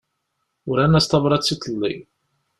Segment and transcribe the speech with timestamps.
[0.69, 1.93] Uran-as tabrat iḍelli.